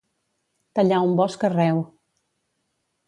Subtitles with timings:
[0.79, 1.85] Tallar un bosc arreu.